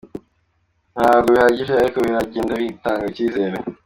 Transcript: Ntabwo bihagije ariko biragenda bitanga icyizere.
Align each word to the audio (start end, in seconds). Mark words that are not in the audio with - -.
Ntabwo 0.93 1.27
bihagije 1.33 1.73
ariko 1.75 1.97
biragenda 2.05 2.53
bitanga 2.61 3.03
icyizere. 3.11 3.57